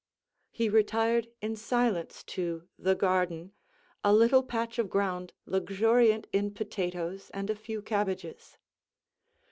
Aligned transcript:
He 0.49 0.67
retired 0.67 1.27
in 1.43 1.55
silence 1.55 2.23
to 2.23 2.67
"the 2.75 2.95
garden," 2.95 3.51
a 4.03 4.11
little 4.11 4.41
patch 4.41 4.79
of 4.79 4.89
ground 4.89 5.31
luxuriant 5.45 6.25
in 6.33 6.55
potatoes 6.55 7.29
and 7.35 7.51
a 7.51 7.55
few 7.55 7.83
cabbages. 7.83 8.57